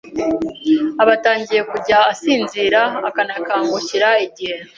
aba 1.01 1.11
atangiye 1.17 1.61
kujya 1.71 1.97
asinzira 2.11 2.81
akanakangukira 3.09 4.09
igihe 4.25 4.57